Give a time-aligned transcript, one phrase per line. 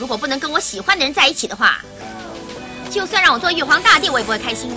[0.00, 1.76] 如果不能跟我喜欢的人在一起的话，
[2.90, 4.70] 就算让我做玉皇大帝我也不会开心。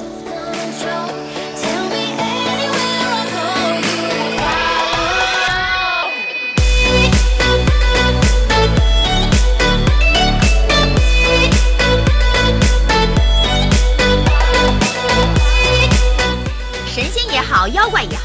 [16.93, 18.23] 神仙也好，妖怪也好，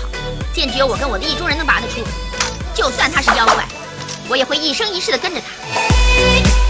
[0.53, 2.01] 见只有我跟我的意中人能拔得出，
[2.75, 3.65] 就算他是妖怪，
[4.29, 6.68] 我也会一生一世的跟着他。